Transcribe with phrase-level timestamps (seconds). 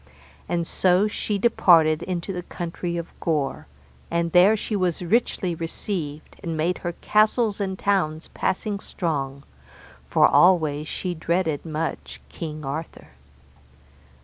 [0.49, 3.67] And so she departed into the country of Gore,
[4.09, 9.43] and there was she richly received, and made her castles and towns passing strong,
[10.09, 13.09] for always she dreaded much King Arthur.